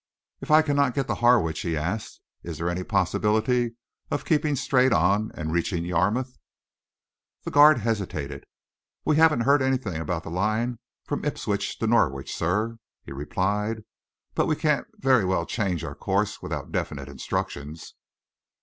[0.41, 3.75] "If I cannot get to Harwich," he asked, "is there any possibility
[4.09, 6.39] of keeping straight on and reaching Yarmouth?"
[7.43, 8.47] The guard hesitated.
[9.05, 13.83] "We haven't heard anything about the line from Ipswich to Norwich, sir," he replied,
[14.33, 17.93] "but we can't very well change our course without definite instructions."